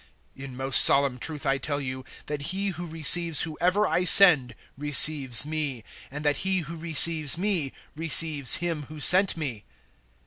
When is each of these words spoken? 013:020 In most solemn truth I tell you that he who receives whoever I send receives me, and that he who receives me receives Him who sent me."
013:020 0.35 0.43
In 0.45 0.57
most 0.57 0.81
solemn 0.83 1.19
truth 1.19 1.45
I 1.45 1.59
tell 1.59 1.79
you 1.79 2.03
that 2.25 2.41
he 2.41 2.69
who 2.69 2.87
receives 2.87 3.41
whoever 3.43 3.85
I 3.85 4.03
send 4.03 4.55
receives 4.75 5.45
me, 5.45 5.83
and 6.09 6.25
that 6.25 6.37
he 6.37 6.61
who 6.61 6.75
receives 6.75 7.37
me 7.37 7.71
receives 7.95 8.55
Him 8.55 8.87
who 8.89 8.99
sent 8.99 9.37
me." 9.37 9.63